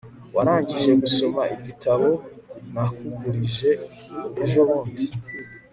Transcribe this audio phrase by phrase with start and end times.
[0.35, 2.07] warangije gusoma igitabo
[2.73, 3.69] nakugurije
[4.43, 5.05] ejobundi